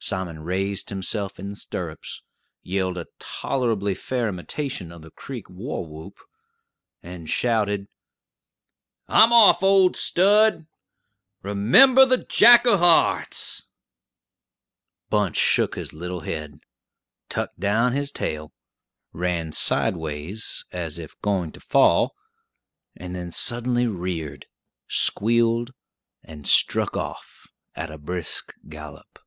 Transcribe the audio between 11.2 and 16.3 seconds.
Remember the Jack a hearts!" Bunch shook his little